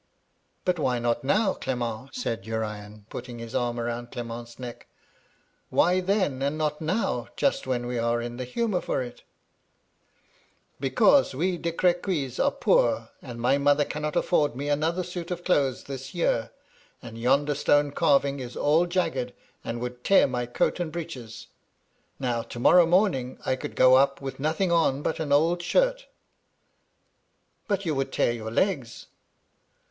[0.33, 2.15] * But why not now, Clement?
[2.15, 4.87] said Urian, putting his arm round Client's neck.
[5.69, 9.21] *Why then, and not now, just when we are in the humour for it
[10.09, 11.07] ?'* Be MY LADY LUDLOW.
[11.17, 15.29] 99 cause we De Cr6][uy8 are poor, and my mother camiot afford me anoth^ suit
[15.29, 16.49] of clothes this year,
[17.03, 19.33] and yonder stone carving is all jagged,
[19.63, 21.45] and would tear my coat and breeches.
[22.19, 25.97] Now, to morrow morning I could go up with nothing on but an old shirt'
[25.97, 26.05] ^
[26.85, 29.05] * But you would tear your legs